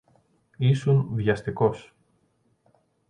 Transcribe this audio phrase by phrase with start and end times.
[0.57, 1.95] Ήσουν βιαστικός.